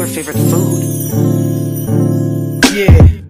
[0.00, 0.80] your favorite food.
[2.72, 3.20] Yeah.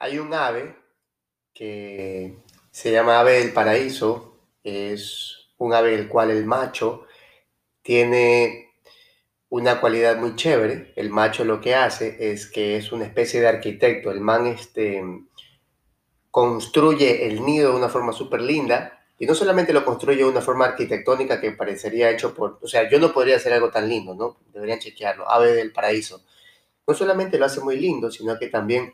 [0.00, 0.74] Hay un ave
[1.54, 2.36] que
[2.76, 4.36] se llama ave del paraíso.
[4.62, 7.06] Es un ave el cual el macho
[7.80, 8.74] tiene
[9.48, 10.92] una cualidad muy chévere.
[10.94, 14.10] El macho lo que hace es que es una especie de arquitecto.
[14.10, 15.02] El man este,
[16.30, 19.06] construye el nido de una forma súper linda.
[19.18, 22.58] Y no solamente lo construye de una forma arquitectónica que parecería hecho por...
[22.60, 24.36] O sea, yo no podría hacer algo tan lindo, ¿no?
[24.52, 25.30] Deberían chequearlo.
[25.30, 26.26] Ave del paraíso.
[26.86, 28.92] No solamente lo hace muy lindo, sino que también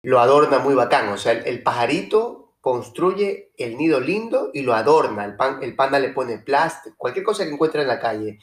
[0.00, 1.10] lo adorna muy bacán.
[1.10, 5.26] O sea, el, el pajarito construye el nido lindo y lo adorna.
[5.26, 8.38] El, pan, el panda le pone plástico, cualquier cosa que encuentra en la calle,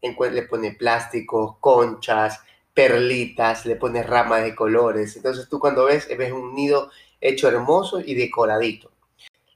[0.00, 2.40] le pone plásticos, conchas,
[2.72, 5.14] perlitas, le pone ramas de colores.
[5.16, 8.92] Entonces tú cuando ves, ves un nido hecho hermoso y decoradito.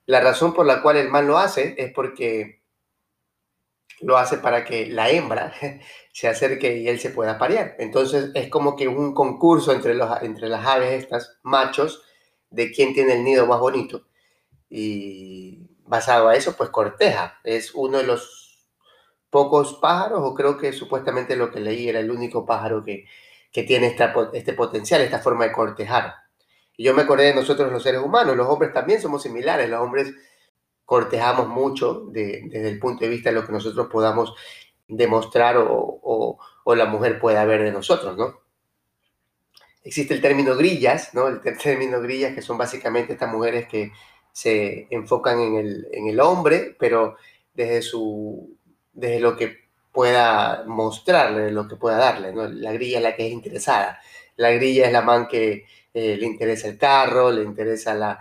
[0.05, 2.61] La razón por la cual el man lo hace es porque
[4.01, 5.55] lo hace para que la hembra
[6.13, 7.75] se acerque y él se pueda parear.
[7.79, 12.03] Entonces es como que un concurso entre, los, entre las aves estas, machos,
[12.51, 14.10] de quién tiene el nido más bonito.
[14.71, 17.41] Y basado a eso, pues corteja.
[17.45, 18.69] Es uno de los
[19.31, 23.07] pocos pájaros, o creo que supuestamente lo que leí era el único pájaro que,
[23.53, 26.15] que tiene esta, este potencial, esta forma de cortejar.
[26.77, 29.81] Y yo me acordé de nosotros los seres humanos, los hombres también somos similares, los
[29.81, 30.13] hombres
[30.85, 34.35] cortejamos mucho de- desde el punto de vista de lo que nosotros podamos
[34.89, 38.41] demostrar o, o- o la mujer pueda ver de nosotros, ¿no?
[39.83, 41.27] Existe el término grillas, ¿no?
[41.29, 43.93] El término grillas que son básicamente estas mujeres que
[44.33, 47.17] se enfocan en el, en el hombre, pero
[47.55, 48.57] desde su,
[48.93, 49.59] desde lo que
[49.93, 52.33] pueda mostrarle, lo que pueda darle.
[52.35, 54.01] La grilla es la que es interesada.
[54.37, 58.21] La grilla es la man que eh, le interesa el carro, le interesa la,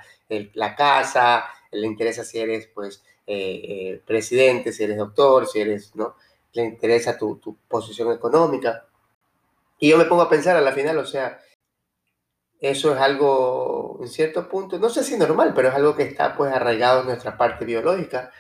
[0.54, 5.96] la casa, le interesa si eres, pues, eh, eh, presidente, si eres doctor, si eres,
[5.96, 6.16] ¿no?
[6.54, 8.88] Le interesa tu, tu posición económica.
[9.80, 11.40] Y yo me pongo a pensar a la final, o sea,
[12.62, 16.36] eso es algo, en cierto punto, no sé si normal, pero es algo que está
[16.36, 18.32] pues arraigado en nuestra parte biológica.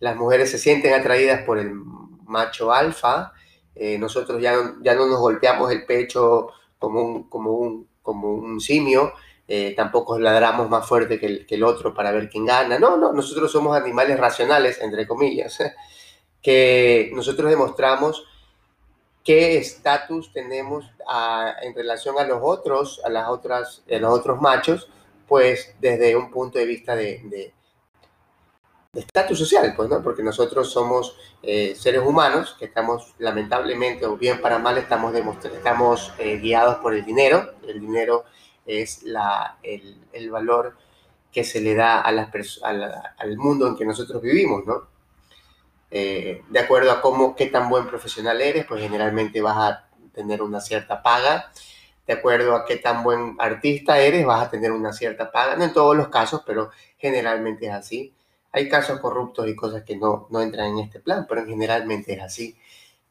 [0.00, 1.72] Las mujeres se sienten atraídas por el
[2.26, 3.32] macho alfa.
[3.74, 8.32] eh, nosotros ya no, ya no nos golpeamos el pecho como un, como un, como
[8.34, 9.12] un simio.
[9.48, 12.78] eh, tampoco ladramos más fuerte que el, que el otro para ver quién gana.
[12.78, 15.58] No, no, nosotros somos animales racionales, entre comillas,
[16.42, 18.24] que nosotros demostramos
[19.28, 24.40] qué estatus tenemos a- en relación a los otros, a las otras, a los otros
[24.40, 24.88] machos,
[25.26, 27.52] pues desde un punto de vista de,
[28.94, 30.02] estatus social, pues, ¿no?
[30.02, 36.10] Porque nosotros somos eh, seres humanos que estamos, lamentablemente, o bien para mal, estamos, estamos
[36.18, 37.52] eh, guiados por el dinero.
[37.66, 38.24] El dinero
[38.64, 39.04] es
[39.62, 40.74] el, valor
[41.30, 42.30] que se le da a las
[42.62, 44.97] a al mundo en que nosotros vivimos, ¿no?
[45.90, 50.42] Eh, de acuerdo a cómo, qué tan buen profesional eres, pues generalmente vas a tener
[50.42, 51.50] una cierta paga.
[52.06, 55.56] De acuerdo a qué tan buen artista eres, vas a tener una cierta paga.
[55.56, 58.14] No en todos los casos, pero generalmente es así.
[58.52, 62.22] Hay casos corruptos y cosas que no, no entran en este plan, pero generalmente es
[62.22, 62.56] así.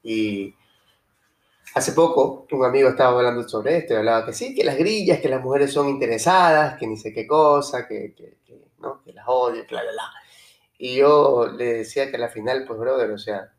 [0.04, 0.56] Y
[1.74, 5.20] hace poco un amigo estaba hablando sobre esto y hablaba que sí, que las grillas,
[5.20, 9.04] que las mujeres son interesadas, que ni sé qué cosa, que, que, que, ¿no?
[9.04, 10.12] que las odio, bla, bla, bla.
[10.78, 13.52] Y yo le decía que al final, pues, brother, o sea,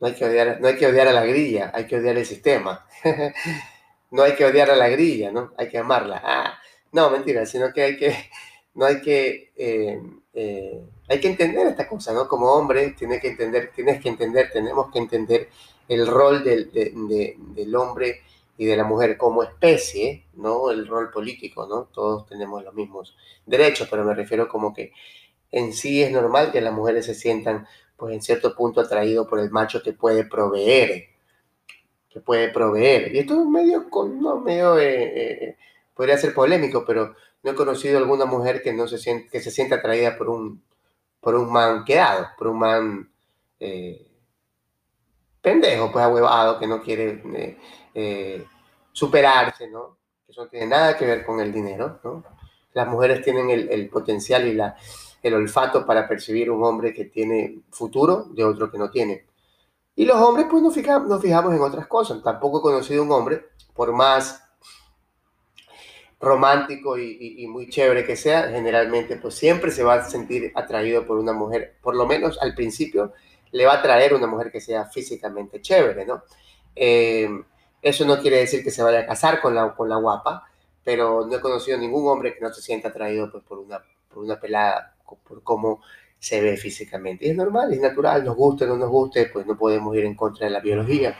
[0.00, 2.26] no hay que odiar, no hay que odiar a la grilla, hay que odiar el
[2.26, 2.86] sistema.
[4.10, 5.52] no hay que odiar a la grilla, ¿no?
[5.56, 6.20] Hay que amarla.
[6.24, 6.58] Ah,
[6.92, 8.14] no, mentira, sino que hay que,
[8.74, 10.00] no hay que, eh,
[10.34, 12.28] eh, hay que entender esta cosa, ¿no?
[12.28, 15.48] Como hombre, tienes que entender, tienes que entender, tenemos que entender
[15.88, 18.22] el rol del, de- de- del hombre
[18.56, 20.70] y de la mujer como especie, ¿no?
[20.70, 21.84] El rol político, ¿no?
[21.92, 24.92] Todos tenemos los mismos derechos, pero me refiero como que
[25.54, 27.66] en sí es normal que las mujeres se sientan,
[27.96, 31.10] pues en cierto punto, atraídos por el macho que puede proveer,
[32.10, 33.14] que puede proveer.
[33.14, 33.86] Y esto es medio,
[34.20, 35.56] no, medio, eh, eh,
[35.94, 37.14] podría ser polémico, pero
[37.44, 40.60] no he conocido alguna mujer que no se siente, que se sienta atraída por un,
[41.20, 43.12] por un man quedado, por un man
[43.60, 44.08] eh,
[45.40, 47.22] pendejo, pues ahuevado, que no quiere
[48.90, 49.98] superarse, ¿no?
[50.28, 52.24] Eso no tiene nada que ver con el dinero, ¿no?
[52.72, 54.76] Las mujeres tienen el potencial y la,
[55.24, 59.24] el olfato para percibir un hombre que tiene futuro de otro que no tiene.
[59.96, 62.22] Y los hombres, pues nos fijamos, nos fijamos en otras cosas.
[62.22, 64.44] Tampoco he conocido un hombre, por más
[66.20, 71.18] romántico y, muy chévere que sea, generalmente pues siempre se va a sentir atraído por
[71.18, 73.12] una mujer, por lo menos al principio
[73.52, 76.22] le va a atraer una mujer que sea físicamente chévere, ¿no?
[76.74, 77.28] Eh,
[77.82, 80.48] eso no quiere decir que se vaya a casar con la, con la guapa,
[80.82, 84.24] pero no he conocido ningún hombre que no se sienta atraído pues, por, una, por
[84.24, 85.82] una pelada, por cómo
[86.18, 87.26] se ve físicamente.
[87.26, 90.04] Y es normal, es natural, nos guste o no nos guste, pues no podemos ir
[90.06, 91.14] en contra de la biología.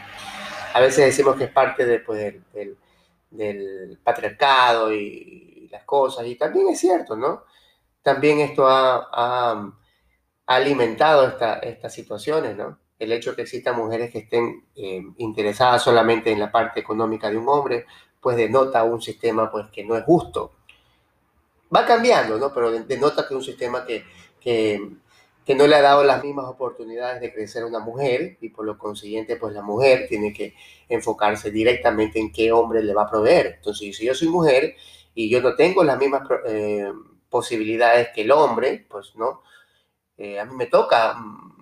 [0.72, 2.76] A veces decimos que es parte de, pues, del,
[3.30, 7.42] del, patriarcado y, las cosas, y también es cierto, ¿no?
[8.02, 9.72] También esto ha, ha,
[10.46, 12.78] alimentado esta, estas situaciones, ¿no?
[12.98, 17.28] El hecho de que existan mujeres que estén eh, interesadas solamente en la parte económica
[17.28, 17.86] de un hombre,
[18.20, 20.52] pues denota un sistema pues que no es justo.
[21.74, 22.52] Va cambiando, ¿no?
[22.52, 24.04] Pero denota que es un sistema que,
[24.40, 28.64] que, no le ha dado las mismas oportunidades de crecer a una mujer y por
[28.64, 30.54] lo consiguiente pues la mujer tiene que
[30.88, 33.54] enfocarse directamente en qué hombre le va a proveer.
[33.56, 34.76] Entonces si yo soy mujer
[35.14, 36.90] y yo no tengo las mismas eh,
[37.28, 39.42] posibilidades que el hombre, pues no,
[40.16, 41.54] eh, a mí me toca mm,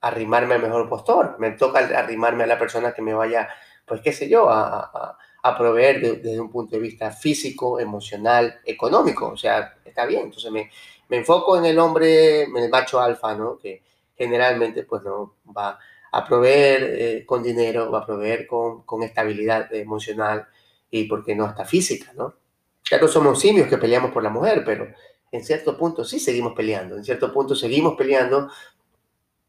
[0.00, 3.48] arrimarme al mejor postor, me toca arrimarme a la persona que me vaya,
[3.84, 5.18] pues qué sé yo, a,
[5.54, 9.28] proveer desde un punto de vista físico, emocional, económico.
[9.28, 10.22] O sea, está bien.
[10.22, 10.70] Entonces me,
[11.08, 13.58] me enfoco en el hombre, en el macho alfa, ¿no?
[13.58, 13.82] Que
[14.16, 15.78] generalmente pues no va
[16.12, 20.46] a proveer eh, con dinero, va a proveer con, con, estabilidad emocional
[20.90, 22.34] y, ¿por qué no, hasta física, ¿no?
[22.82, 24.86] Claro, somos simios que peleamos por la mujer, pero
[25.30, 28.48] en cierto punto sí seguimos peleando, en cierto punto seguimos peleando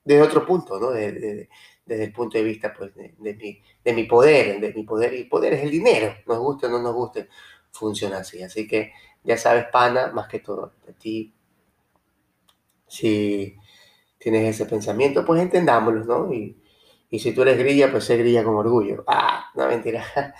[0.03, 0.91] desde otro punto, ¿no?
[1.87, 5.23] Desde el punto de vista, pues, de, mi, de mi poder, de mi poder, y
[5.25, 7.29] poder es el dinero, nos guste o no nos guste,
[7.71, 8.43] funciona así.
[8.43, 8.91] Así que
[9.23, 11.33] ya sabes, pana, más que todo, de ti
[12.87, 13.57] si
[14.17, 16.33] tienes ese pensamiento, pues entendámoslo, ¿no?
[16.33, 16.57] Y,
[17.09, 19.03] y si tú eres grilla, pues sé grilla con orgullo.
[19.07, 20.03] Ah, no, mentira.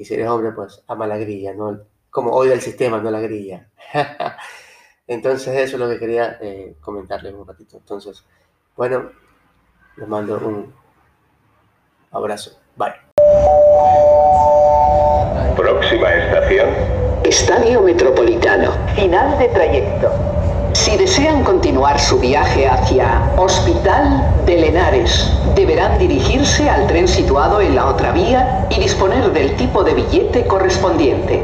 [0.00, 1.80] Y si eres hombre, pues ama la grilla, ¿no?
[2.08, 3.68] Como odia el sistema, no la grilla.
[5.08, 7.78] Entonces eso es lo que quería eh, comentarles un ratito.
[7.78, 8.24] Entonces,
[8.76, 9.10] bueno,
[9.96, 10.72] les mando un
[12.10, 12.52] abrazo.
[12.76, 12.94] Bye.
[15.56, 16.68] Próxima estación.
[17.24, 18.72] Estadio Metropolitano.
[18.94, 20.10] Final de trayecto.
[20.72, 27.74] Si desean continuar su viaje hacia Hospital de Lenares, deberán dirigirse al tren situado en
[27.74, 31.42] la otra vía y disponer del tipo de billete correspondiente.